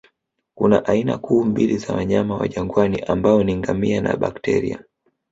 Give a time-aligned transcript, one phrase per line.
[0.55, 4.79] Kuna aina kuu mbili za wanyama wa jangwani ambao ni ngamia na bakteria